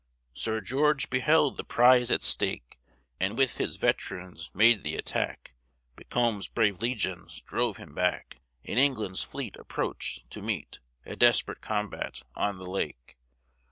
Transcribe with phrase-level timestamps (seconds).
[0.33, 2.79] Sir George beheld the prize at stake,
[3.19, 5.53] And, with his veterans, made the attack,
[5.95, 12.23] Macomb's brave legions drove him back; And England's fleet approached, to meet A desperate combat,
[12.33, 13.19] on the lake.